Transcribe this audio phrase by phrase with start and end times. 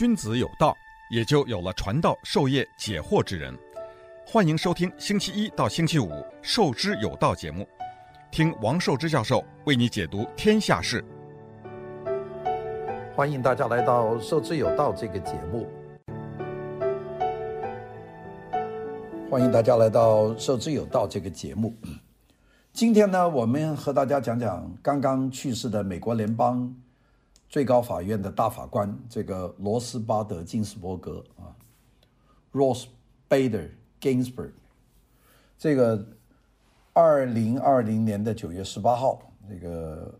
[0.00, 0.74] 君子有道，
[1.10, 3.54] 也就有了传道授业解惑之人。
[4.24, 6.08] 欢迎收听星期一到星期五
[6.40, 7.68] 《授之有道》节目，
[8.30, 11.04] 听王寿之教授为你解读天下事。
[13.14, 15.68] 欢迎大家来到《授之有道》这个节目。
[19.30, 21.76] 欢迎大家来到《授之有道》这个节目。
[22.72, 26.74] 今天呢，我们和大家讲讲刚刚去世的美国联邦
[27.50, 31.52] 最高法院的大法官，这个罗斯巴德金斯伯格啊
[32.52, 32.86] ，Ross
[33.28, 33.68] Bader。
[34.02, 34.52] Ginsburg，
[35.58, 36.02] 这个
[36.94, 40.18] 二零二零年的九月十八号，这个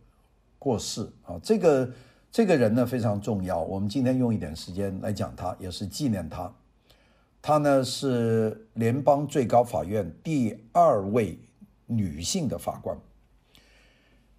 [0.58, 1.90] 过世啊，这个
[2.30, 6.52] 这个人呢非常重要，我们今天用一点时间来讲他，也是纪念他。
[7.40, 11.38] 他呢是联邦最高法院第二位
[11.86, 12.94] 女性的法官。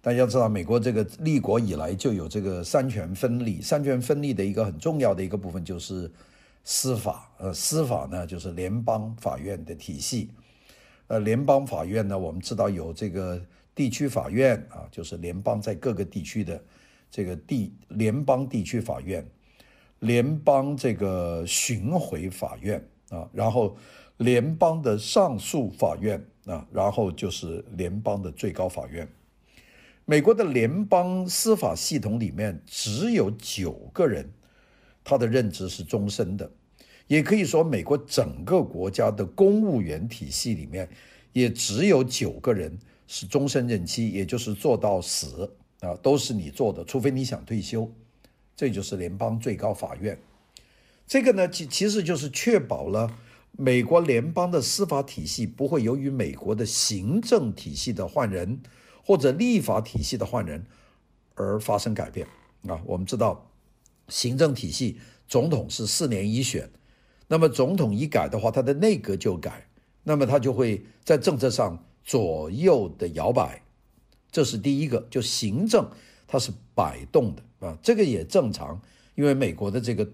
[0.02, 6.10] 大家知道，美国这个立国以来就有这个三权分立，三权分立的一个很重要的一个部分就是。
[6.64, 10.30] 司法，呃，司法呢就是联邦法院的体系，
[11.08, 13.44] 呃，联邦法院呢，我们知道有这个
[13.74, 16.62] 地区法院啊，就是联邦在各个地区的
[17.10, 19.26] 这个地联邦地区法院，
[19.98, 23.76] 联邦这个巡回法院啊，然后
[24.18, 29.08] 联邦的上诉法院啊，然后就是联邦的最高法院。
[30.04, 34.30] 美国的联邦司法系统里面只有九个人。
[35.04, 36.48] 他的任职是终身的，
[37.08, 40.88] 也可以说，美国整个国家的公务员体系里面，
[41.32, 42.78] 也只有九个人
[43.08, 47.90] 是终身任期，也就是做到死啊，都是你做的，除非你想退休。
[48.54, 50.16] 这就是联邦最高法院。
[51.04, 53.12] 这个呢，其其实就是确保了
[53.58, 58.60] 美国联邦的司法体系不会由于美国的行政体系的换人
[59.04, 60.64] 或者立法体系的换人
[61.34, 62.26] 而发生改变
[62.66, 62.80] 啊。
[62.84, 63.48] 我们知道。
[64.08, 66.68] 行政体系，总统是四年一选，
[67.28, 69.68] 那么总统一改的话，他的内阁就改，
[70.02, 73.62] 那么他就会在政策上左右的摇摆，
[74.30, 75.88] 这是第一个，就行政
[76.26, 78.78] 它是摆动的啊，这个也正常，
[79.14, 80.06] 因为美国的这个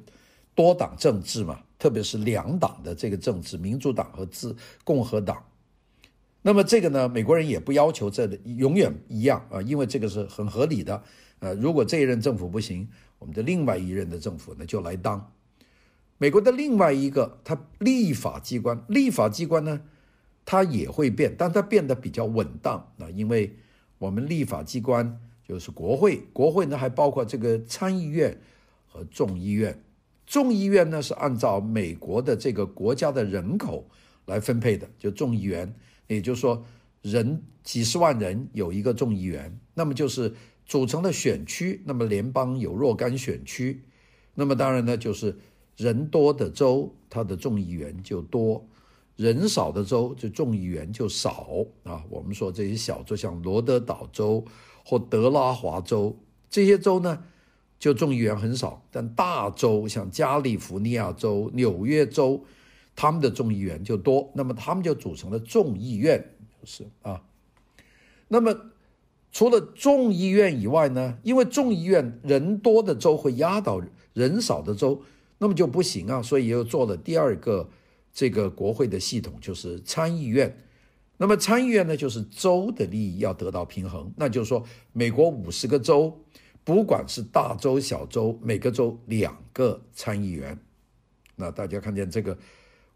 [0.55, 4.55] 多党政治嘛，特别是两党的这个政治，民主党和自
[4.85, 5.43] 共和党，
[6.43, 11.03] 那么这个呢，美国人也不要求这永远一样啊，因为这个是很合理的，
[11.41, 12.88] 呃，如果这一任政府不行。
[13.21, 15.32] 我们的另外一任的政府呢，就来当
[16.19, 19.81] 美国的另外一个，它立法机关，立法机关呢，
[20.44, 23.56] 它也会变，但它变得比较稳当啊，因为
[23.99, 28.41] 我们立法机关就是国会，国会呢还包括这个参议院
[28.87, 29.82] 和众议院，
[30.25, 33.84] 众议院呢是按照美国的这个国家的人口
[34.26, 35.75] 来分配的，就众议员，
[36.09, 36.65] 也就是说
[37.01, 40.35] 人几十万人有一个众议员，那么就是。
[40.69, 43.83] 组成的选区，那么联邦有若干选区，
[44.35, 45.35] 那么当然呢，就是
[45.79, 48.63] 人多的州，它的众议员就多；
[49.17, 52.05] 人少的州，就众议员就少啊。
[52.11, 54.45] 我们说这些小州，像罗德岛州
[54.85, 56.15] 或德拉华州
[56.51, 57.25] 这些州呢，
[57.79, 62.45] 就众议员很少；但大州像加利福尼亚州、纽约州，
[62.99, 66.19] 他们的众议员就多，那么他们就组成了众议院，
[66.61, 67.23] 就是啊，
[68.27, 68.53] 那么。
[69.31, 73.79] 除了众议院以外呢，因为众议院人多的州会压倒
[74.15, 75.03] 人少的州，
[75.37, 77.69] 那么就不行啊，所以又做了第二个
[78.11, 80.57] 这个国会的系统，就是参议院。
[81.19, 86.19] 那么参议院呢，就是州的利益要得到平衡，那就是说，美国五十个州，
[86.65, 90.59] 不管是大州小州，每个州两个参议员。
[91.37, 92.37] 那大家看见这个，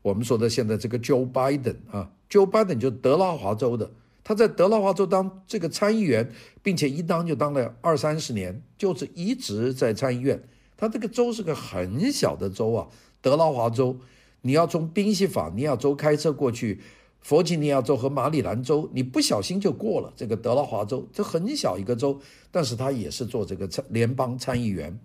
[0.02, 3.90] 我们说的现在这个 Joe Biden 啊，Joe Biden 就德拉华州的。
[4.24, 6.30] 他在德拉华州当这个参议员，
[6.62, 10.40] 并且一当就当了二三十年，就是一直在参议院。
[10.76, 12.86] 他这个州是个很小的州啊，
[13.20, 13.96] 德拉华州。
[14.42, 16.80] 你要从宾夕法尼亚州开车过去，
[17.20, 21.06] 弗吉尼亚州和马里兰州，你不小心就过了这个德拉华州。
[21.12, 22.20] 这很小一个州，
[22.50, 24.98] 但是他也是做这个参联邦参议员。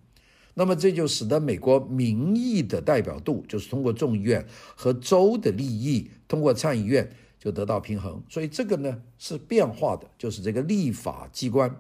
[0.58, 4.44] 那么这就使得美国民意的代表度，就是通过众议院
[4.76, 7.10] 和州的利益，通过参议院。
[7.40, 11.74] 就得到平衡，所以这个呢是变化的，就是这个立法机关，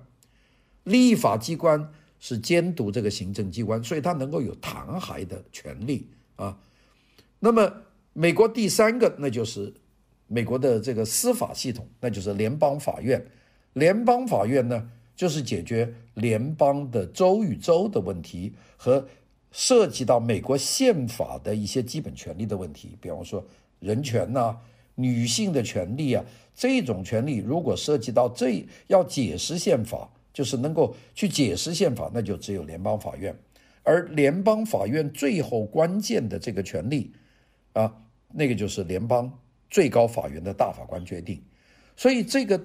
[0.83, 6.59] 立法机关是监督这个行政机关，所以它能够有弹劾的权利啊。
[7.39, 7.73] 那么
[8.13, 9.73] 美国第三个，那就是
[10.27, 13.25] 美国的这个司法系统，那就是联邦法院。
[13.73, 14.87] 联邦法院呢，
[15.17, 19.05] 就是解决联邦的州与州的问题和
[19.51, 23.43] 涉及到美国宪法的一些基本权利的问题，比方说
[23.79, 24.55] 人权呐、
[24.93, 26.23] 女性的权利啊，
[26.53, 33.35] 这种权利如果涉及到这要解释宪法，就是能够去解释宪法，那就只有联邦法院。
[33.81, 37.11] 而联邦法院最后关键的这个权利
[37.73, 37.91] 啊，
[38.31, 39.31] 那个就是联邦
[39.69, 41.41] 最高法院的大法官决定。
[41.95, 42.61] 所以这个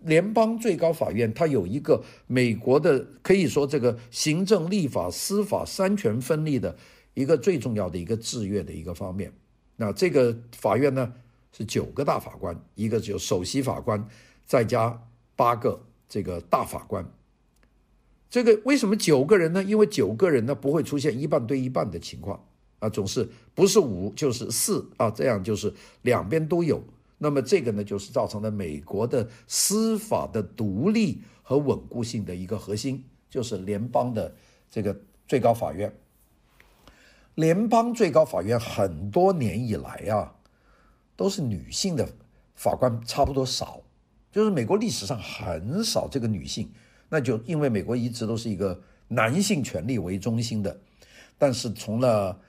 [0.00, 6.76] 联邦最高法院它有一个美国的可以说这个行政、立法、司法三权分立的
[7.14, 9.32] 一个最重要的一个制约的一个方面。
[9.76, 11.12] 那这个法院呢
[11.52, 14.06] 是九个大法官，一个就首席法官，
[14.44, 15.02] 再加
[15.34, 17.10] 八个这个大法官。
[18.28, 19.64] 这个为什么九个人呢？
[19.64, 22.44] 因为九个人呢不会出现一半对一半的情况
[22.80, 25.72] 啊，总是不是五就是四啊，这样就是
[26.02, 26.82] 两边都有。
[27.18, 34.34] 那么这个呢就是造成了美国的司法的独立和稳固性的一个核心，就是联邦的
[34.70, 34.96] 这个
[35.26, 35.94] 最高法院。
[37.34, 40.34] 联邦最高法院很多年以来啊，
[41.16, 42.08] 都是女性的
[42.54, 43.82] 法官差不多少，
[44.32, 46.70] 就是美国历史上很少这个女性。
[47.08, 50.80] 那就因为美国一直都是一个男性权力为中心的，
[51.38, 52.40] 但是从了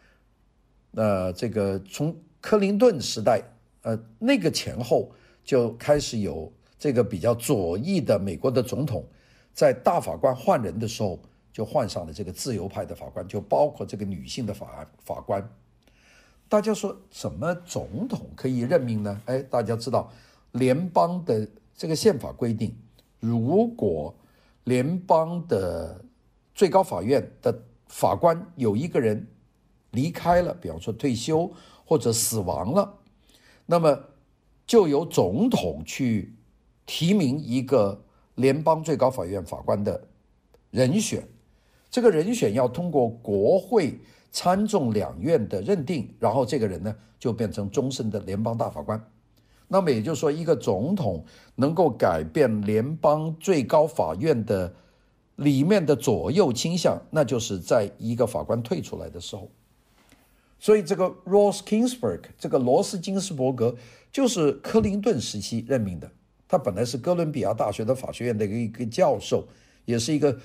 [0.94, 3.44] 呃这个从克林顿时代
[3.88, 5.10] 呃那个前后
[5.46, 9.06] 就开始有这个比较左翼的美国的总统，
[9.54, 11.18] 在大法官换人的时候
[11.54, 15.42] 就换上了这个自由派的法官，就包括这个女性的法法官。
[16.50, 19.22] 大家说怎么总统可以任命呢？
[19.26, 20.12] 哎，大家知道
[20.52, 22.76] 联邦的这个宪法规定，
[23.22, 24.14] 如果
[24.66, 26.04] 联邦的
[26.54, 27.58] 最高法院的
[27.88, 29.26] 法官有一个人
[29.92, 31.50] 离开了，比方说退休
[31.86, 32.94] 或者死亡了，
[33.68, 34.00] 那么
[34.66, 36.34] 就由总统去
[36.88, 38.04] 提名一个
[38.36, 40.02] 联邦最高法院法官的
[40.72, 41.28] 人选。
[41.92, 44.00] 这个人选要通过国会
[44.32, 49.02] 参众两院的认定，然后这个人呢就变成终身的联邦大法官。
[49.68, 51.24] 那么也就是说，一个总统
[51.56, 54.74] 能够改变联邦最高法院的
[55.36, 59.50] 里面的左右倾向，那就是在一个法官退出来的时候。
[60.60, 63.76] 所以这个 Ross Kingsburg 这个罗斯金斯伯格，
[64.12, 66.12] 就是克林顿时期任命的。
[66.48, 69.48] 他本来是哥伦比亚大学的法学院的一个一个教授，
[69.86, 70.38] 也是一个。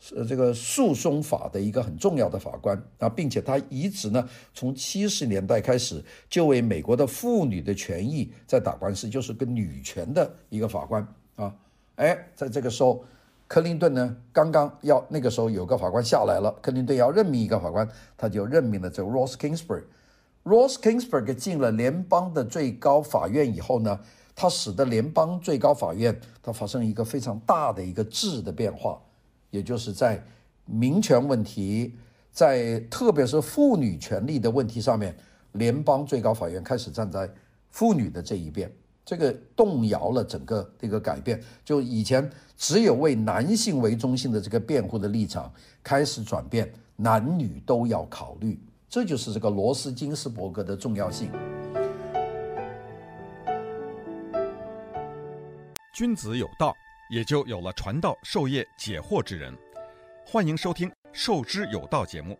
[0.00, 6.00] 是这个诉讼法的一个很重要的法官啊，并且他一直呢，从七十年代开始
[6.30, 11.04] 就为美国的妇女的权益在打官司，就是个女权的一个法官
[11.34, 11.52] 啊。
[11.96, 13.04] 哎，在这个时候，
[13.48, 19.84] 克林顿呢刚刚要那个时候有个法官下来了，克林顿要任命一个法官，他就任命了这个 Ross Kingsburg。
[20.44, 23.98] Ross Kingsburg 进了联邦的最高法院以后呢，
[24.36, 29.00] 他使得联邦最高法院它发生一个非常大的一个质的变化。
[29.50, 30.22] 也就是在
[30.66, 31.96] 民权问题，
[32.30, 35.16] 在特别是妇女权利的问题上面，
[35.52, 37.28] 联邦最高法院开始站在
[37.70, 38.70] 妇女的这一边，
[39.08, 41.42] 这个动摇了整个这个改变。
[41.64, 45.50] 就以前只有为男性为中心的这个辩护的立场，
[45.82, 48.60] 开始转变，男女都要考虑。
[48.86, 51.30] 这就是这个罗斯金斯伯格的重要性。
[55.94, 56.74] 君子有道。
[57.10, 59.50] 也就有了传道授业解惑之人。
[60.26, 62.38] 欢迎收听《授之有道》节目，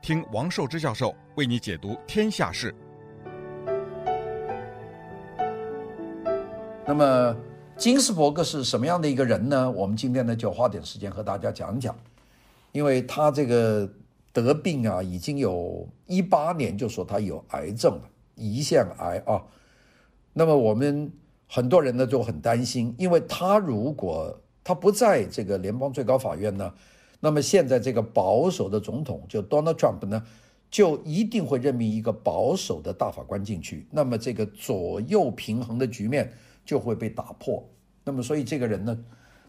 [0.00, 2.74] 听王寿之教授为你解读天下事。
[6.88, 7.36] 那么，
[7.76, 9.70] 金斯伯格是什么样的一个人呢？
[9.70, 11.94] 我们今天呢就花点时间和大家讲讲，
[12.72, 13.86] 因为他这个
[14.32, 19.44] 得病啊，已经有一八年就说他有癌症了，胰腺癌啊。
[20.32, 21.12] 那么我们。
[21.50, 26.70] 很多人呢就很担心，因为他如果他不在这个联邦最高法院呢，
[27.20, 30.22] 那么现在这个保守的总统就 Donald Trump 呢，
[30.70, 36.30] 就一定会任命一个保守的大法官进去，那么这个左右平衡的局面
[36.68, 37.64] 就会被打破。
[38.04, 38.94] 那么所以这个人呢，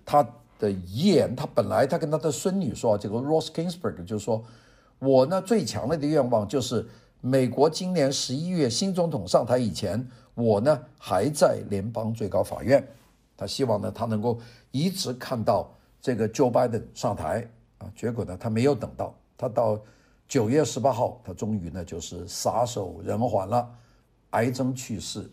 [0.05, 0.25] 他
[0.57, 4.41] 的遗言，他本来他跟他的孙女说，这个 Ross Ginsburg 就说，
[4.99, 6.87] 我呢最强烈的愿望就是
[7.19, 10.07] 美国今年十一月新总统上台以前。
[10.35, 12.81] 我呢还在联邦最高法院，
[13.35, 14.39] 他希望呢他能够
[14.71, 17.45] 一直看到这个 Joe Biden 上台
[17.79, 19.77] 啊，结果呢他没有等到，他到
[20.29, 23.69] 九月十八号，他终于呢就是撒手人寰了，
[24.29, 25.29] 癌症去世。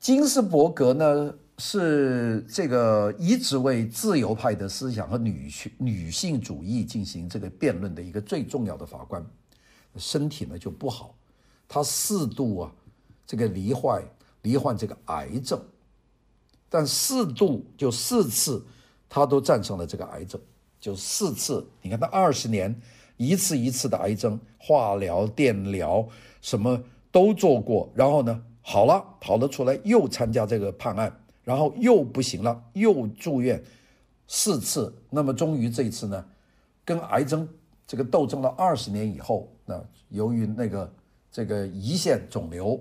[0.00, 9.22] 金斯伯格呢是这个一直为自由派的思想和女性女性主义进行这个辩论的一个最重要的法官，
[9.96, 11.14] 身体呢就不好，
[11.68, 12.72] 他四度啊。
[13.26, 14.02] 这个罹患
[14.42, 15.62] 罹患这个癌症，
[16.68, 18.64] 但四度就四次，
[19.08, 20.40] 他都战胜了这个癌症，
[20.80, 21.64] 就四次。
[21.80, 22.74] 你看他二十年
[23.16, 26.08] 一次一次的癌症，化疗、电疗
[26.40, 33.62] 什么都做过，然后呢好了，跑了出来，又参加这个判案，然后又不行了，又住院
[34.26, 34.94] 四次。
[35.08, 36.24] 那么终于这一次呢，
[36.84, 37.48] 跟癌症
[37.86, 40.92] 这个斗争了二十年以后，那由于那个
[41.32, 42.78] 这个胰腺肿瘤，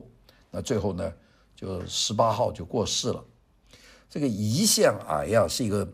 [0.52, 1.12] 那最后呢，
[1.56, 3.24] 就十八号就过世了。
[4.10, 5.88] 这个胰腺癌呀、啊，是一个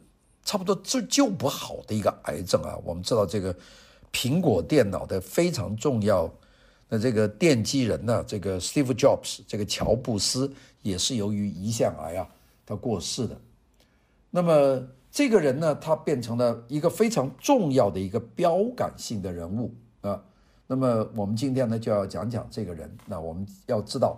[0.44, 2.76] 差不多治救不好的一个癌症啊。
[2.84, 3.56] 我们知道这个
[4.12, 6.30] 苹果电脑的非常重要
[7.00, 12.28] 这个奠基人呢、这个 Steve Jobs，这个乔布斯也是由于胰腺癌啊，
[12.66, 13.40] 他过世的。
[14.30, 20.22] 那么这个人呢，他变成了一个非常重要的一个标杆性的人物啊。
[20.68, 22.90] 那么我们今天呢，就要讲讲这个人。
[23.06, 24.18] 那我们要知道。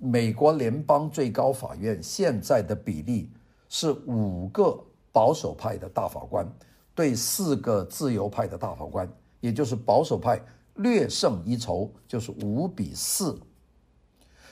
[0.00, 3.30] 美国联邦最高法院现在的比例
[3.68, 4.78] 是五个
[5.12, 6.46] 保守派的大法官
[6.94, 9.10] 对四个自由派的大法官，
[9.40, 10.40] 也就是保守派
[10.78, 13.38] 略胜一筹，就是五比四。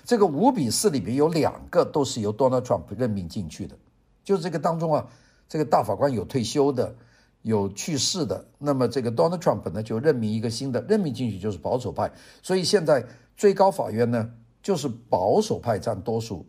[0.04, 3.74] 这个五比四里面有两个都是由 Donald Trump 任命进去的，
[4.22, 5.08] 就是这个当中啊，
[5.48, 6.94] 这个大法官有退休的，
[7.42, 13.02] 有去世的，那么这个 Donald Trump 呢就任命一个新的，任命进去就是保守派，所以现在
[13.36, 14.30] 最高法院呢。
[14.62, 16.44] 就是保守派占多数，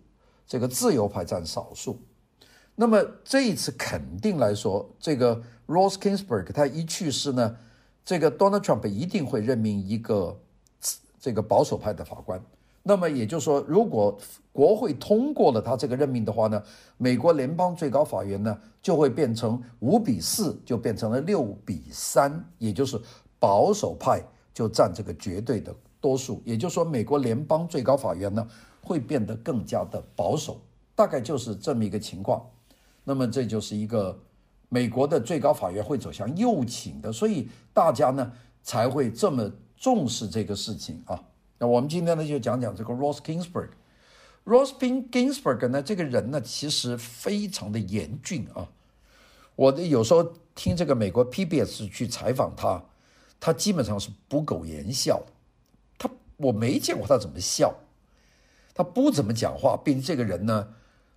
[0.47, 2.01] 这个自由派占少数。
[2.73, 7.55] 那么这一次肯定来说，这个 Rose Ginsburg 他一去世呢，
[8.07, 10.39] 这个 Donald Trump 一定会任命一个
[11.19, 12.41] 这个保守派的法官。
[12.81, 14.17] 那么也就是说，如果
[14.53, 16.63] 国会通过了他这个任命的话呢，
[16.95, 22.97] 美国联邦最高法院呢就会变成五比四，就变成了六比三，也就是
[23.39, 24.23] 保守派
[24.53, 25.75] 就占这个绝对的。
[25.99, 28.47] 多数，也就是说，美国联邦最高法院呢
[28.81, 30.61] 会变得更加的保守，
[30.95, 32.41] 大概就是这么一个情况。
[33.03, 34.17] 那么这就是一个
[34.69, 38.31] 美国的最高法院会走向右倾的，所以大家呢
[38.61, 41.23] 才会这么重视这个事情啊。
[41.57, 43.69] 那我们今天呢就讲讲这个 Ruth Ginsburg。
[44.45, 48.67] Ruth Ginsburg 呢这个人呢其实非常的严峻啊。
[49.55, 52.83] 我的有时候听这个美国 PBS 去采访他，
[53.39, 55.23] 他基本上是不苟言笑
[55.97, 56.09] 他。
[56.37, 57.73] 我没见过他怎么笑，
[58.75, 60.67] 他不怎么讲话，并且这个人呢，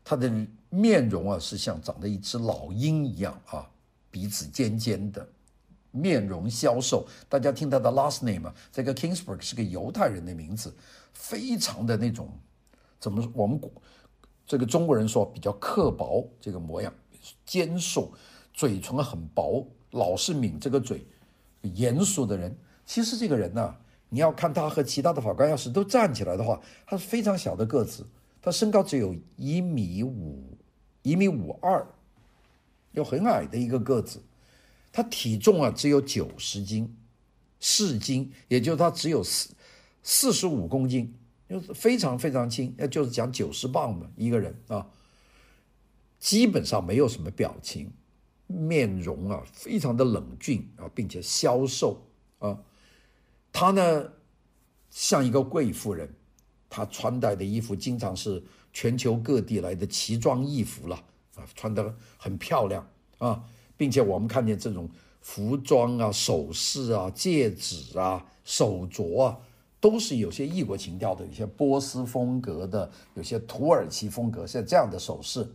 [0.03, 0.33] 他的
[0.71, 3.69] 面容啊是像长得一只老鹰一样啊，
[4.11, 5.29] 鼻子尖尖的，
[5.91, 7.07] 面容消瘦。
[7.29, 10.75] 大家听他的 last name 啊，这个 Kingsburg 是个犹太人的名字，
[11.13, 12.31] 非常的那种，
[12.99, 13.61] 怎么我们
[14.47, 16.93] 这个中国人说比较刻薄这个模样，
[17.45, 18.13] 尖瘦，
[18.53, 21.07] 嘴唇很薄，老是抿这个嘴，
[21.63, 22.57] 严肃的人。
[22.87, 23.75] 其实这个人呢、
[24.09, 28.05] 你要看他和其他的法官要是都站起来的话，他是非常小的个子，
[28.43, 30.50] 他身高只有一米五，
[31.03, 31.87] 一米五二，
[32.93, 34.23] 又很矮的一个个子，
[34.93, 36.97] 他体重啊只有九十斤，
[37.59, 39.55] 四斤，也就是他只有四
[40.03, 41.15] 四十五公斤，
[41.49, 44.87] 就是非常非常轻，那就是讲九十磅嘛，一个人啊，
[46.19, 47.91] 基本上没有什么表情，
[48.47, 52.07] 面容啊非常的冷峻啊，并且消瘦
[52.39, 52.59] 啊。
[53.53, 54.13] 他呢，
[54.91, 56.09] 像一个贵妇人，
[56.69, 58.43] 她穿戴的衣服经常是
[58.73, 60.97] 全球各地来的奇装异服了
[61.37, 62.87] 啊，穿得很漂亮
[63.19, 63.43] 啊，
[63.77, 64.89] 并且我们看见这种
[65.21, 69.39] 服装啊、首饰啊、戒指啊、手镯啊，
[69.81, 75.47] 都是有些异国情调的，有些波斯风格的，有些土耳其风格，像这样的首饰。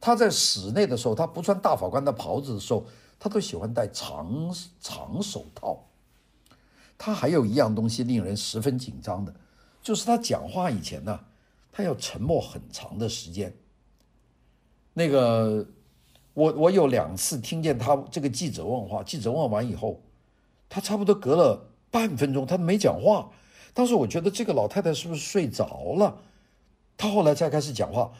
[0.00, 2.86] 他在室内的时候，他不穿大法官的袍子的时候，
[3.18, 5.86] 他都喜欢戴长长手套。
[6.96, 9.34] 他还有一样东西令人十分紧张的，
[9.82, 11.20] 就是他讲话以前呢，
[11.72, 13.54] 他要沉默很长的时间。
[14.92, 15.66] 那个，
[16.34, 20.00] 我我有两次听见他这个记者问话，记者问完以后，
[20.68, 23.30] 他差不多隔了半分钟，他没讲话。
[23.72, 26.18] 当时我觉得这个老太太是不是睡着了？
[26.96, 28.12] 他后来才开始讲话。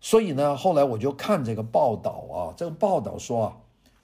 [0.00, 3.56] 所以呢，后来我就看这个报道啊，这个报道说啊，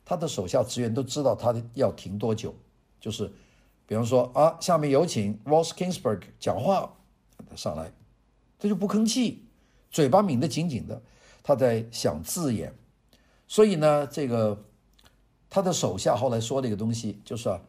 [0.05, 2.55] 他的手下职员都知道他要停多久，
[3.01, 3.33] 就是。
[3.87, 6.93] 比方说啊，下面有请 Ruth Ginsburg 讲话，
[7.57, 7.91] 上来，
[8.59, 9.45] 他就不吭气，
[9.91, 11.01] 嘴巴抿得紧紧的，
[11.43, 12.75] 他在想字眼。
[13.47, 14.67] 所以呢，这个
[15.49, 17.63] 他的手下后来说了一个东西，就是啊，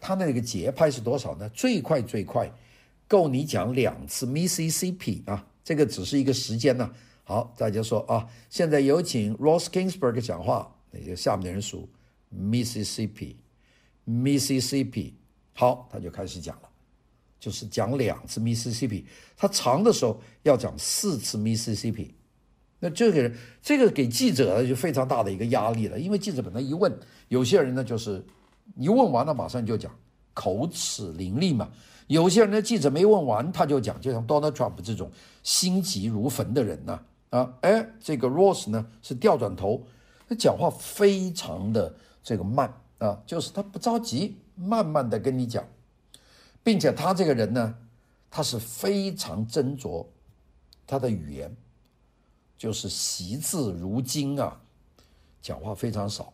[0.00, 1.46] 他那个节拍是多少呢？
[1.50, 2.50] 最快最快，
[3.06, 6.90] 够你讲两次 Mississippi 啊，这个只是一个时间呢、
[7.24, 11.86] 好，大家说啊，现在有请 Ross Ginsburg 讲话，那些下面的人数
[12.34, 15.12] Mississippi，Mississippi。
[15.52, 16.65] 好，他就开始讲了，
[17.38, 19.04] 就是讲两次 Mississippi，
[19.36, 22.10] 他长的时候要讲四次 Mississippi，
[22.80, 26.92] 那这个人这个给记者呢就非常大的一个压力了，因为记者本来一问，
[27.28, 28.24] 有些人呢就是
[28.76, 29.92] 一问完了马上就讲，
[30.34, 31.70] 口齿伶俐嘛，
[32.06, 35.10] 有些人呢记者没问完他就讲，就像 Donald Trump 这种
[35.42, 37.00] 心急如焚的人呢，
[37.30, 39.86] 啊，哎，这个 Rose 呢是调转头，
[40.28, 45.64] 他讲话非常的这个慢啊，就是他不着急，慢慢的跟你讲，
[46.66, 47.76] 并且他这个人呢，
[48.28, 50.04] 他是非常斟酌
[50.84, 51.56] 他的语言，
[52.58, 54.60] 就是惜字如金啊，
[55.40, 56.32] 讲话非常少。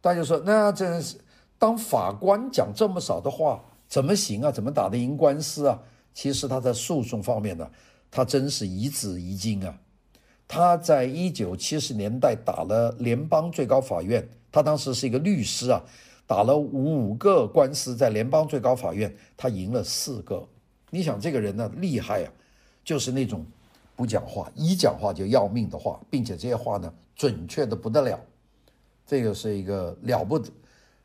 [0.00, 1.20] 大家说，那真是
[1.56, 4.50] 当法官讲这么少的话，怎么行啊？
[4.50, 5.80] 怎么打得赢官司啊？
[6.12, 7.70] 其实他在诉讼方面呢，
[8.10, 9.78] 他真是一字一金啊。
[10.48, 15.80] 他在一九七十年代打了联邦最高法院，他当时是一个律师啊，
[16.30, 20.48] 打了五个官司，在联邦最高法院，他赢了四个。
[20.88, 22.32] 你想这个人呢，厉害啊，
[22.84, 23.44] 就是那种
[23.96, 28.16] 不讲话，一讲话就要命的话，并且这些话呢，准确的不得了。
[29.04, 30.48] 这个是一个了不得、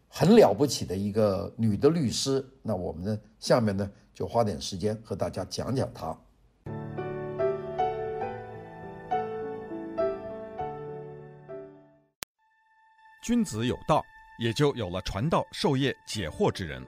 [0.08, 2.48] 很了不起的一个女的律师。
[2.62, 6.16] 那我们呢，下面呢，就花点时间和大家讲讲她。
[13.24, 14.04] 君子有道，
[14.38, 16.86] 也就有了传道授业解惑之人。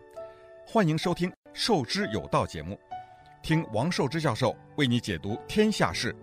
[0.65, 2.77] 欢迎收听《授之有道》节目，
[3.41, 6.13] 听王寿之教授为你解读天下事。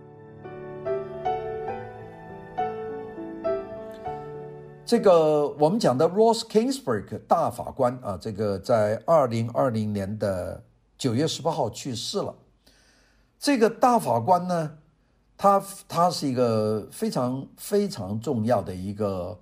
[4.85, 10.63] 这个我们讲的 Ross Ginsburg 大法官啊，这个在二零二零年的
[10.95, 12.35] 九月十八号去世了。
[13.39, 14.77] 这个大法官呢，
[15.35, 19.39] 他他是一个非常非常重要的一个。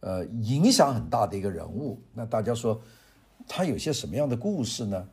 [0.00, 2.00] 呃，影响很大的一个人物。
[2.14, 2.80] 那大家说
[3.48, 5.08] 他有些什么样的故事呢？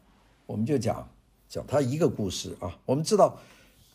[0.46, 1.10] 我们就讲
[1.50, 2.77] 讲他一个故事啊。
[2.86, 3.39] 我们知道，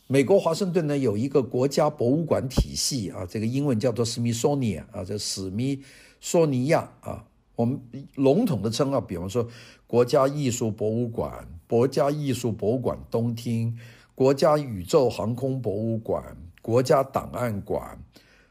[0.08, 5.80] 美国华盛顿呢有一个国家博物馆体系啊，这个英文叫做 Smithsonian 啊，这史密
[6.20, 7.24] 索尼亚啊。
[7.54, 7.80] 我们
[8.16, 9.46] 笼统的称啊，比方说
[9.86, 13.78] 国家艺术博物馆、国家艺术博物馆东厅、
[14.16, 18.02] 国家宇宙航空博物馆、国家档案馆。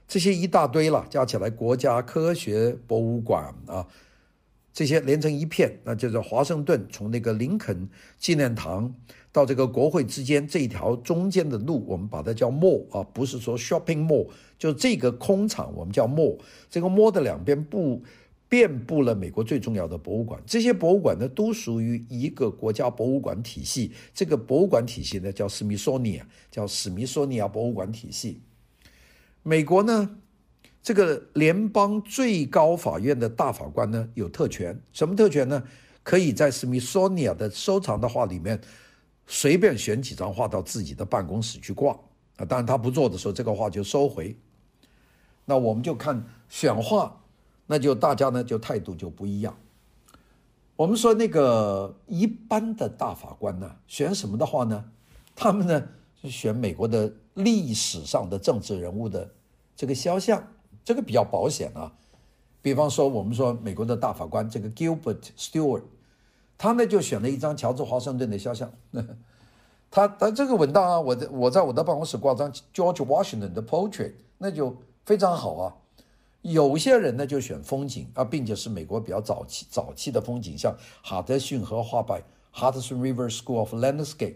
[0.09, 3.85] 这些一大堆了，加起来国家科学博物馆啊，
[4.73, 7.87] 这些连成一片，那就是华盛顿从那个林肯
[8.17, 8.91] 纪念堂
[9.31, 16.39] 到这个国会之间这一条中间的路，我们把它叫 mall 啊，不是说 shopping mall，就这个空场我们叫 mall。
[16.71, 18.01] 这个 mall 的两边布
[18.47, 28.41] 遍布了美国最重要的博物馆，这些博物馆呢都属于一个国家博物馆体系，这个博物馆体系呢叫史密索尼亚，叫史密索尼亚博物馆体系。
[29.43, 30.17] 美国呢，
[30.83, 35.63] 这个联邦最高法院的大法官呢有特权，什么特权呢？
[36.01, 38.59] 可以在史密索尼亚的收藏的画里面
[39.27, 41.93] 随便选几张画到自己的办公室去挂
[42.37, 42.45] 啊。
[42.45, 44.35] 当然他不做的时候，这个画就收回。
[45.45, 47.21] 那我们就看选画，
[47.67, 49.55] 那就大家呢就态度就不一样。
[50.75, 54.85] 我们说那个一般的大法官呢，选什么的话呢？
[55.35, 55.87] 他们呢
[56.21, 57.11] 是选美国的。
[57.35, 59.31] 历史上的政治人物的
[59.73, 60.45] 这个肖像，
[60.83, 61.93] 这个比较保险啊。
[62.61, 65.83] 比方说，我们说美国的大法官这个 Gilbert Stewart，
[66.57, 68.69] 他呢就选了一张乔治华盛顿的肖像。
[69.89, 75.73] 他他这个稳当啊，我在我在我的办公室挂张 George Washington 的 portrait，那就非常好啊。
[76.41, 82.21] 有些人呢就选风景啊，并且是美国比较早期早期的风景，像哈德逊河画派
[82.53, 84.35] Hudson River School of Landscape。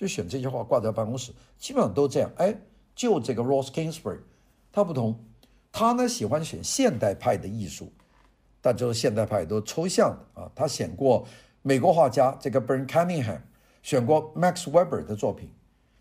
[0.00, 2.30] 就选这些画挂在办公室，基本上都这样。
[2.38, 2.56] 哎，
[2.94, 4.20] 就这个 Ross Ginsburg，
[4.72, 5.14] 他不同，
[5.70, 7.92] 他呢喜欢选现代派的艺术，
[8.62, 10.50] 但就是现代派都抽象的啊。
[10.54, 11.26] 他选过
[11.60, 13.42] 美国画家这个 Bern Cunningham，
[13.82, 15.50] 选过 Max Weber 的作品。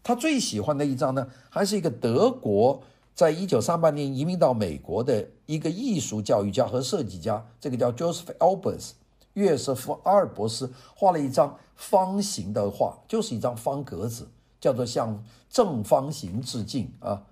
[0.02, 2.82] 他最喜欢的一张呢，还是一个德国
[3.14, 8.92] 在一九三八年移民到美国的一个艺术教育家和设计家，这个叫 Joseph Albers。
[9.40, 14.28] 约瑟夫·阿尔伯斯画了一张方形的画，就是一张方格子，
[14.60, 17.24] 叫做向正方形致敬啊。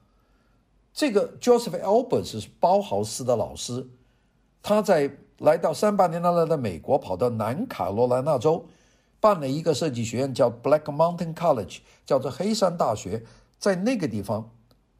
[0.93, 3.87] 这个 Joseph Albers 是包豪斯的老师，
[4.63, 8.65] 他在来到三八年来的美国，跑到南卡罗来纳州，
[9.19, 13.23] 办了一个设计学院，叫 Black Mountain College，叫做黑山大学，
[13.59, 14.49] 在那个地方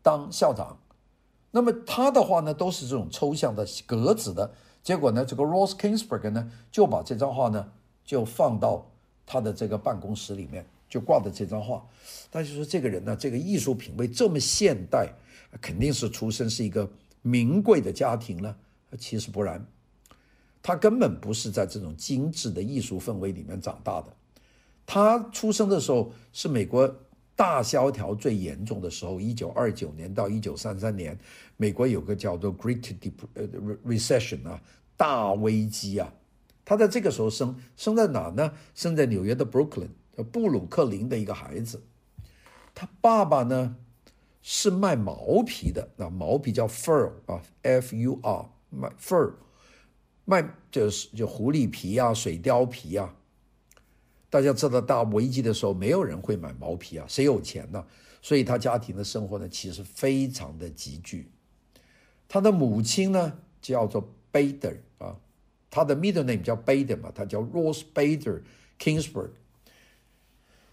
[0.04, 0.78] 当校长。
[1.52, 4.52] 那么他的话呢，都是这种抽象的格子的。
[4.88, 7.69] 结果呢，这个 Ross Ginsburg 呢，就把这张画呢，
[8.06, 8.89] 就放到
[9.26, 11.86] 他的这个办公室里面，就挂的这张画。
[12.32, 15.10] 大家说这个人呢，这个艺术品味这么现代，
[15.60, 16.89] 肯定是出身是一个
[17.21, 18.56] 名贵的家庭呢。
[18.97, 19.62] 其实不然，
[20.63, 24.08] 他根本不是在这种精致的艺术氛围里面长大的。
[24.86, 26.95] 他出生的时候是美国
[27.38, 31.17] 大萧条最严重的时候，一九二九年到一九三三年，
[31.56, 32.82] 美国有个叫做 Great
[33.86, 34.60] Recession 啊，
[34.97, 36.12] 大危机啊。
[36.65, 38.52] 他在这个时候生，生在哪呢？
[38.73, 39.89] 生在纽约的 Brooklyn，
[40.32, 41.84] 布鲁克林的一个孩子。
[42.73, 43.76] 他爸爸呢
[44.41, 49.34] 是卖毛皮的，那毛皮叫 fur 啊，F U R，卖 fur。
[50.26, 53.15] 卖就是就狐狸皮啊、水貂皮啊。
[54.30, 57.84] 大家知道大危机的时候，没有人会买毛皮啊，谁有钱呢？
[58.22, 61.32] 所以他家庭的生活呢，其实非常的拮据。
[62.28, 65.16] 他的母亲呢叫做 Bader 啊，
[65.70, 68.42] 他的 middle name 叫 Bader 嘛，他叫 Rose Bader
[68.78, 69.30] Kingsburg。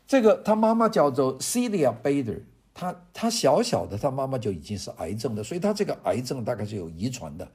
[0.07, 2.41] 这个他妈妈叫做 Celia Bader，
[2.75, 7.49] 他他小小的他妈妈就已经是癌症的，所以他这个癌症大概是有遗传的。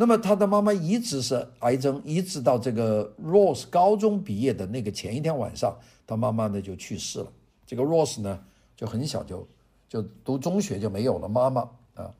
[0.00, 7.26] 那么他的妈妈一直是癌症，一直到这个 Rose 高中毕业的那个前一天晚上，他妈妈呢就去世了。
[7.66, 8.40] 这个 Rose 呢
[8.76, 9.44] 就很小就
[9.88, 12.14] 就读中学就没有了妈妈啊。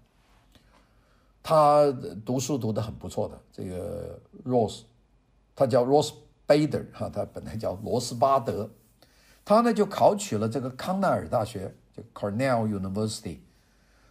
[1.40, 1.86] 他
[2.26, 4.80] 读书读得很不错的这个 Rose，
[5.54, 6.12] 他叫 Rose
[6.48, 8.68] Bader 哈，他本来叫罗斯巴德。
[9.44, 13.38] 他呢就考取了这个康奈尔大学，就 Cornell University。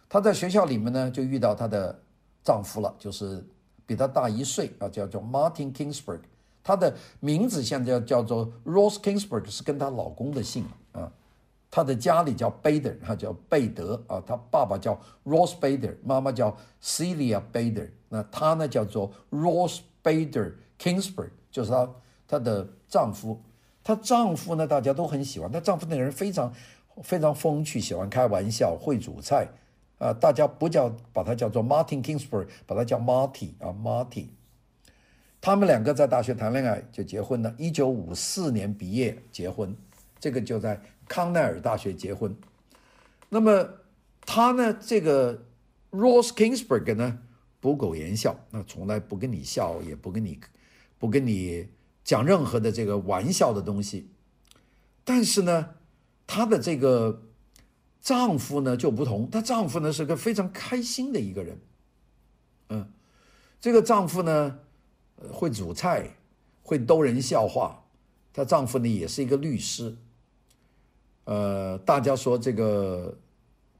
[0.08, 2.00] 他在学校里面呢就遇到他的
[2.42, 3.44] 丈夫了，就是。
[3.88, 6.20] 比他大一岁啊，叫做 Martin Kingsburg，
[6.62, 11.10] 他的名字现在叫做 Rose Kingsburg，是跟她老公的姓啊。
[11.70, 14.22] 他的家里叫 Bader，他叫贝德啊。
[14.26, 14.92] 他爸爸叫
[15.24, 17.88] Rose Bader，妈妈叫 Celia Bader。
[18.10, 21.90] 那他呢叫做 Rose Bader Kingsburg，就是他
[22.26, 23.40] 她的丈夫。
[23.82, 26.52] 她丈夫呢大家都很喜欢，她丈夫那个人非常
[27.02, 29.48] 非常风趣，喜欢开玩笑，会煮菜。
[29.98, 34.28] 啊，大家不叫把他叫做 Martin Kingsburg，把他叫 Marty 啊，Marty。
[35.40, 39.76] 他们两个在大学谈恋爱就结婚了，一九五四年毕业结婚，
[40.20, 42.36] 这个就在康奈尔大学结婚。
[43.28, 43.68] 那么
[44.24, 45.42] 他呢，这个
[45.90, 47.18] Rose Kingsburg 呢，
[47.60, 50.38] 不苟言笑，那从来不跟你笑，也不跟你
[50.98, 51.68] 不跟你
[52.04, 54.10] 讲任何的这个玩笑的东西。
[55.04, 55.70] 但是呢，
[56.24, 57.24] 他的这个。
[58.00, 61.58] 丈夫呢就不同，她丈夫呢是个非常开心的一个人，
[62.70, 62.88] 嗯，
[63.60, 64.58] 这个丈夫呢
[65.30, 66.08] 会煮菜，
[66.62, 67.84] 会逗人笑话，
[68.32, 69.94] 她丈夫呢也是一个律师，
[71.24, 73.18] 呃，大家说这个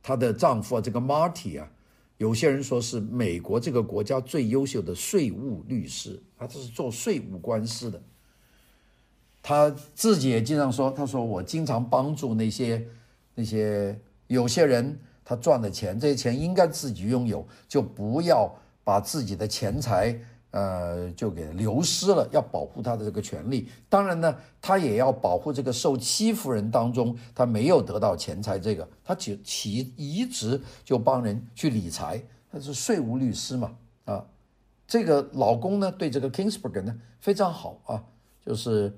[0.02, 1.70] 她的丈夫啊这个 Marty 啊，
[2.18, 8.02] 有些人说是美国这个国家最优秀的税务律师，他这是做税务官司的，
[9.42, 12.86] 他自己也经常说，他说我经常帮助那些
[13.36, 13.98] 那些。
[14.28, 18.50] 有些人他赚的钱，这些钱应该自己拥有，就不要
[18.84, 20.18] 把自己的钱财，
[20.52, 22.26] 呃，就给流失了。
[22.30, 23.68] 要保护他的这个权利。
[23.88, 34.24] 当然呢，他也要保护这个受欺负人当中，他没有得到钱财，这个他就其一直就帮人去理财，他是税务律师嘛，啊，
[34.86, 38.04] 这个老公呢对这个 Kingsburg 呢非常好啊，
[38.44, 38.90] 就是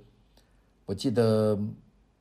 [0.87, 1.59] 我记得。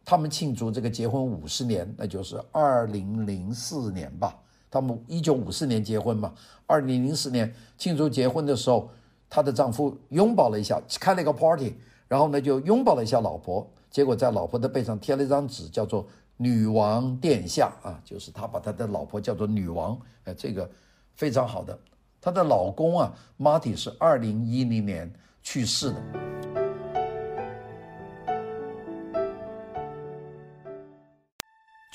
[0.09, 4.35] 他们庆祝这个结婚五十年，那就是二零零四年吧。
[4.71, 6.33] 他们一九五四年结婚嘛，
[6.65, 8.89] 二零零四年庆祝结婚的时候，
[9.29, 11.75] 她的丈夫拥抱了一下，开了一个 party，
[12.07, 20.67] 然后呢就拥抱了一下老婆，结果在老婆的背上贴了一张纸，叫做“女王殿下”啊，就是他把他的老婆叫做女王，哎，这个
[21.13, 21.77] 非常好的。
[22.19, 26.58] 她的老公啊，Marty 是二零一零年去世的。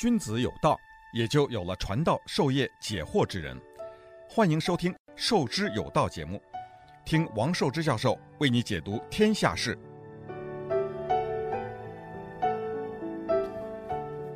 [0.04, 0.78] 君子有道，
[1.14, 3.58] 也就有了传道授业解惑之人。
[4.28, 6.38] 欢迎收听《授之有道》节目，
[7.06, 9.78] 听王寿之教授为你解读天下事。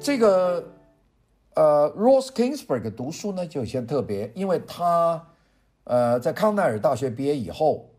[0.01, 0.73] 这个
[1.55, 5.23] 呃，Rose Kingsburg 读书呢就有些特别，因为他
[5.85, 7.91] 呃在康奈尔大学毕业以后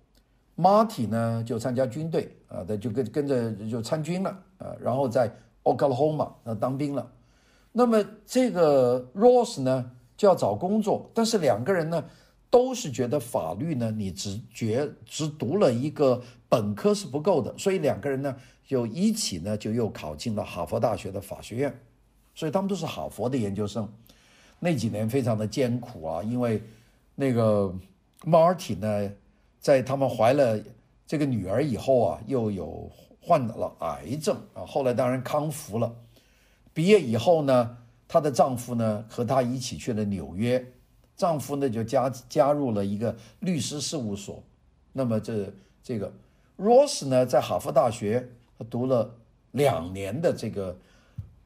[0.58, 7.12] ，Marty 呢就参加军队啊，他就跟跟着就参军了啊，然后在 Oklahoma 那当兵了。
[7.72, 12.04] 那么这个 Rose 呢就要找工作，但是两个人呢
[12.50, 21.80] 都是觉得法律呢你只觉只读了一个本科是不够的，所以两个人呢就一起呢就又考进了哈佛大学的法学院，
[22.34, 23.88] 所以他们都是哈佛的研究生。
[24.60, 26.62] 那几年非常的艰苦啊，因为
[27.16, 27.74] 那个
[28.26, 29.12] Marty 呢
[29.60, 30.60] 在他们怀了
[31.06, 35.96] 这个女儿以后啊，又有患了癌症啊，后来当然康复了。
[36.80, 37.76] 毕业以后呢，
[38.08, 40.66] 她的丈夫呢和她一起去了纽约，
[41.18, 44.42] 丈夫呢就加加入了一个律师事务所。
[44.94, 45.52] 那么这
[45.84, 46.10] 这个
[46.58, 48.26] Rose 呢在哈佛大学
[48.70, 49.14] 读了
[49.52, 50.74] 两年的这个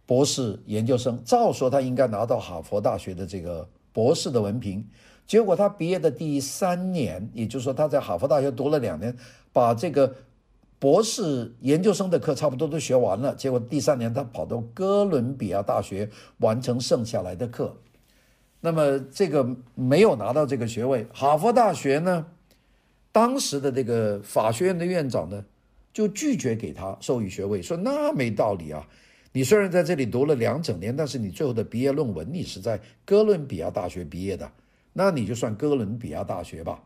[0.06, 4.88] 博士研究生，照说她应该拿到哈佛大学的这个博士的文凭。
[5.26, 9.17] 结果她毕业的第三年，也就是说她在哈佛大学读了两年，
[9.52, 10.13] 把这个。
[10.84, 17.74] 博士研究生的课差不多都学完了，结果第三年他跑到哥伦比亚大学完成剩下来的课，
[18.60, 21.08] 那么这个没有拿到这个学位。
[21.13, 22.26] 哈佛大学呢，
[23.13, 25.46] 当时的这个法学院的院长呢，
[25.93, 28.86] 就拒绝给他授予学位，说那没道理啊！
[29.32, 34.52] 你虽然在这里读了两整年，但是你最后的毕业论文你是在哥伦比亚大学毕业的，
[34.91, 36.84] 那你就算哥伦比亚大学吧。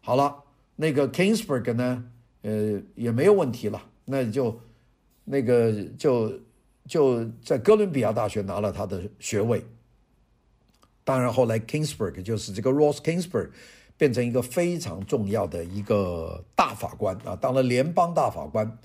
[0.00, 0.34] 好了，
[0.74, 2.04] 那个 Kingsburg 呢，
[2.42, 4.60] 呃，也没有问题了，那就
[5.24, 6.32] 那个就
[6.86, 9.64] 就在哥伦比亚大学拿了他的学位。
[11.04, 13.50] 当然后来 Kingsburg 就是这个 Ross Kingsburg。
[14.00, 18.78] 变成一个非常重要的一个大法官啊，当了联邦大法官，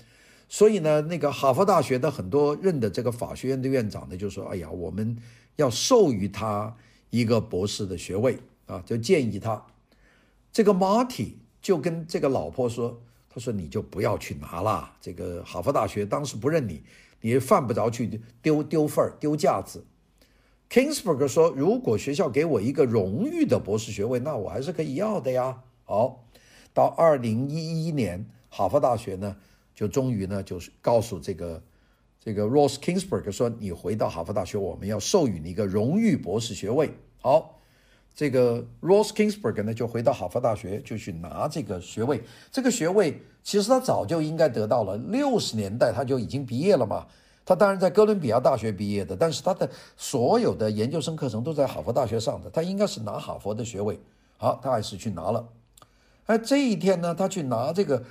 [0.46, 5.16] 所以呢，那个哈佛大学的很多任的这个法学院的院长呢，就说：“哎呀，我们
[5.56, 6.76] 要授予他
[7.08, 9.64] 一个博士的学位啊，就建议他。”
[10.52, 13.00] 这个 Marty 就跟这个老婆说
[13.36, 16.82] ：“他说你就不要去拿了，这个哈佛大学当时不认你，
[17.20, 19.84] 你犯不着去丢丢份儿丢架子。”
[20.70, 26.24] Kingsburg 说：“如果学校给我一个荣誉的博士学位，那我还是可以要的呀。”好，
[26.72, 29.36] 到二零一一年，哈佛大学呢
[29.74, 31.62] 就终于呢就是告诉这个
[32.18, 37.55] 这个 Ross Kingsburg 说：“你回到哈佛大学，我们要授予你一个荣誉博士学位。”好，
[38.16, 42.22] 这个 Ross Kingsburg 呢就回到哈佛大学就去拿这个学位。
[42.50, 47.06] 这个学位其实他早就应该得到了，六十年代他就已经毕业了嘛。
[47.44, 54.00] 他当然在哥伦比亚大学毕业的，但是他的所有的研究生课程都在哈佛大学上的，他应该是拿哈佛的学位。
[54.38, 55.46] 好，他还是去拿了。
[56.24, 58.02] 而这一天呢，他去拿这个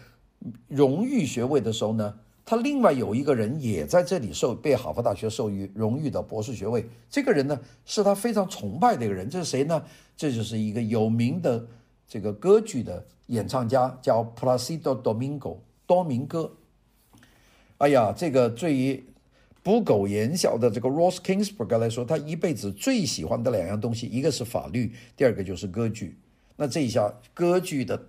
[0.68, 2.14] 荣誉学位的时候呢，
[2.46, 6.88] 他另外有一个人也在这里受被哈佛大学授予荣誉的博士学位。
[7.10, 9.84] 这个人呢，是他非常崇拜的一个人，这是谁呢？
[10.16, 11.66] 这就是一个有名的
[12.08, 16.52] 这个歌剧的演唱家，叫 Placido Domingo 多明戈。
[17.80, 19.04] 哎呀，这个对于
[19.64, 26.20] 不苟言笑的这个 Ross Kingsburg 来说，他一辈子最喜欢的两样东西，一个是法律，第二个就是歌剧。
[26.56, 28.00] 那这一下，歌剧的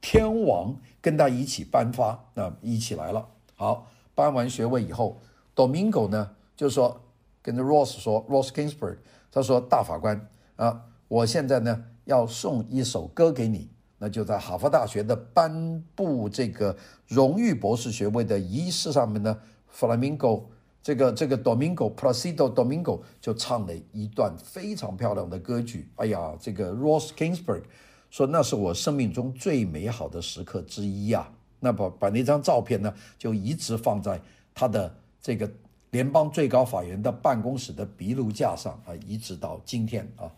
[0.00, 3.28] 天王跟他一起颁发，那一起来了。
[3.60, 5.20] 好，颁完学位以后
[5.54, 6.98] ，Domingo 呢就说，
[7.42, 8.96] 跟着 Ross 说，Ross Kingsburg，
[9.30, 13.68] 他说大法官啊，我现在呢要送一首歌给你，
[13.98, 16.74] 那就在哈佛大学的颁布这个
[17.06, 19.36] 荣誉博士学位的仪式上面呢
[19.70, 20.44] ，Flamingo。
[20.82, 25.90] 这个这个 Domingo Placido Domingo 就唱了一段非常漂亮的歌剧。
[25.96, 27.64] 哎呀，这个 Ross Kingsburg
[28.08, 31.39] 说那是我生命中最美好的时刻之一呀、啊。
[31.60, 34.20] 那把把那张照片呢，就一直放在
[34.54, 35.48] 他的这个
[35.90, 40.30] 联邦最高法院的办公室的壁炉架上啊，一直到今天啊，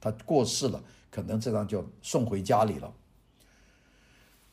[0.00, 2.92] 他过世了，可能这张就送回家里了。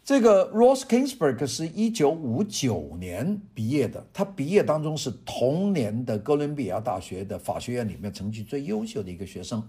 [0.03, 9.61] 这个 Ross Kingsburg 是一九五九年毕业的，他毕业当中是同年的哥伦比亚大学的法学院里面成绩最优秀的一个学生，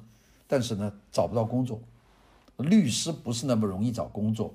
[0.46, 1.80] 但是呢找不到工作，
[2.58, 4.54] 律师不是那么容易找工作。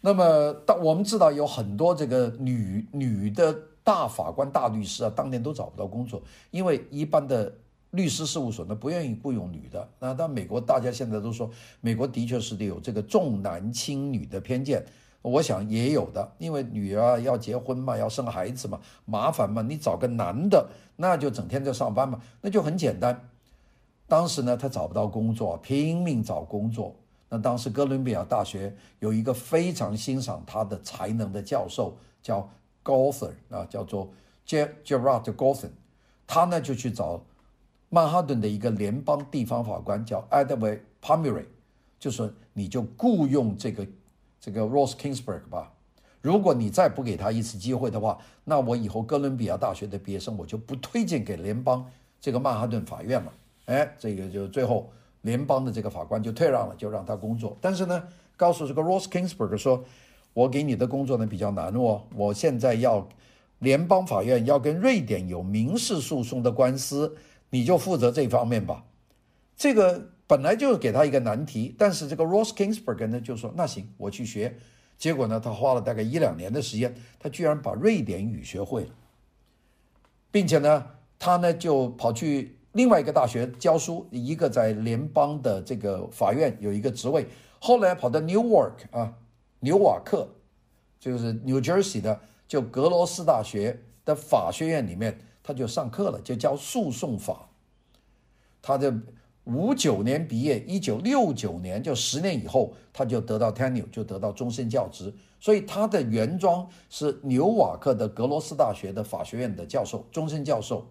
[0.00, 7.52] 那么当我们知道有很多这个女女的大法官、大律师啊，当年都找不到工作，因为一般的。
[7.92, 14.84] 律师事务所呢不愿意雇佣女的，那但美国大家现在都说，美国的确是得有这个重男轻女的偏见，
[15.22, 23.26] 我想也有的，因为女儿要结婚嘛，要生孩子嘛，麻烦嘛，你找个男的，那就整天在上班嘛，那就很简单。
[24.06, 26.94] 当时呢，他找不到工作，拼命找工作。
[27.28, 32.48] 那当时哥伦比亚大学有一个非常欣赏他的才能的教授，叫
[32.84, 34.10] Gothard 啊，叫做
[34.46, 35.70] Gerard Gothard，
[36.26, 37.22] 他呢就去找。
[37.90, 41.46] 曼哈顿的一个联邦地方法官叫 Edward Pomeroy，
[41.98, 43.86] 就说你就雇佣这个
[44.38, 45.72] 这个 Ross Kingsburg 吧。
[46.20, 53.32] 如果你再不给他一次机会的话，那我以后哥伦比亚大学的毕业生我就不推荐给联邦这个曼哈顿法院了。
[53.64, 54.92] 哎，这个就最后
[55.28, 57.56] 联邦的这个法官就退让了，就让他工作。
[57.60, 58.02] 但是呢，
[58.36, 59.84] 告诉这个 Ross Kingsburg 说，
[60.32, 63.06] 我给你的工作呢比较难哦，我现在要
[63.58, 67.16] 联邦法院要跟瑞典有民事诉讼的官司。
[67.50, 68.84] 你就负责这方面吧，
[69.56, 74.54] 这个本来就是给他一个难题，但是这个 Ross Kingsburg 呢就说那行，我去学。
[74.98, 78.90] 结果呢，他花了大概一两年的时间，他居然把瑞典语学会了，
[80.30, 80.84] 并且呢，
[81.18, 87.26] 他呢就跑去另外一个大学教书，一个在联邦的这个法院有一个职位，
[87.58, 89.14] 后来跑到 Newark 啊，
[89.60, 90.28] 纽瓦克，
[91.00, 95.18] 就是 New Jersey 的，就格罗斯大学的法学院里面。
[95.40, 97.48] 他就上课了，就教诉讼法。
[98.60, 98.94] 他的
[99.44, 105.10] 五九年毕业，一九六九年就十年以后，他就得到 tenure，就得到终身教职。
[105.40, 110.86] 所以他的原装是纽瓦克的格罗斯大学的法学院的教授，终身教授。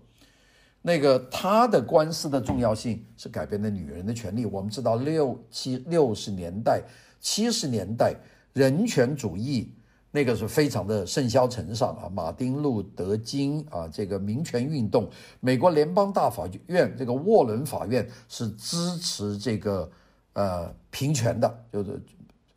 [0.88, 4.46] 那个他的官司的重要性是改变了女人的权利。
[4.46, 6.82] 我们知道六七六十年代
[7.20, 8.16] 七十年代
[8.54, 9.70] 人权主义
[10.12, 15.10] 那个是非常的盛嚣尘上啊，马丁路德金啊，这个民权运动，
[15.42, 19.92] 美国联邦大法院这个沃伦法院是支持这个
[20.32, 22.02] 呃平权的，就是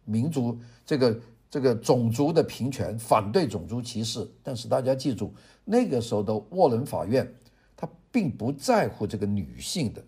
[0.04, 4.24] 民族这个这个种族的平权，反对种族歧视。
[4.40, 7.28] 但是大家记住，那个时候的沃伦法院，
[8.12, 10.02] 并不在乎这个女性的。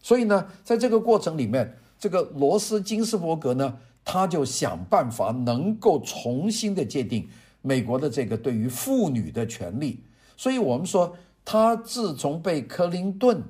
[0.00, 7.28] 所以呢，在这个过程里面，这个罗斯金斯伯格呢，他就想办法能够重新的界定
[7.60, 10.00] 美国的这个对于妇女的权利。
[10.36, 13.40] 所以我们说，他自从被克林顿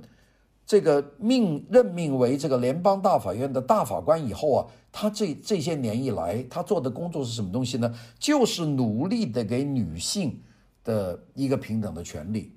[0.66, 7.94] 这个命任命为这个联邦大法院的大法官以后啊，他这这些年以来，他做的工作是什么东西呢？
[8.18, 10.38] 就是努力的给女性
[10.84, 12.52] 的一个平等的权利。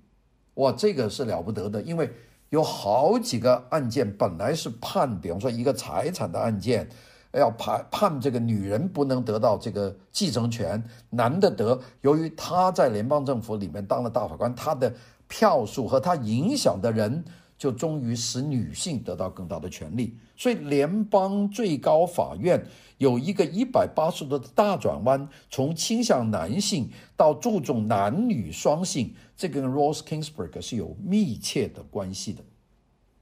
[0.55, 2.09] 哇，这个是了不得的，因为。
[2.51, 6.87] 有好几个案件本来是判，比方说一个财产的案件，
[7.33, 11.77] 要判判这个女人不能得到这个继承权，男的得。
[12.01, 14.93] 由于他在联邦政府里面当了大法官，他的
[15.27, 17.25] 票数和他影响的人，
[17.57, 20.15] 就终于使女性得到更大的权利。
[20.37, 22.63] 所以联邦最高法院
[22.99, 29.13] 有一个一百八十度的大转弯，从倾向男性到注重男女双性。
[29.35, 32.43] 这跟 Ross Kingsburg 是有密切的关系的，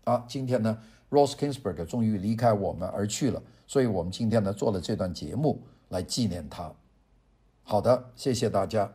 [0.04, 0.78] 啊，今天呢
[1.10, 6.72] ，Ross Kingsburg 终于离开我们而去了，所以我们今天呢做了这段节目来纪念他。
[7.64, 8.94] 好的，谢谢大家。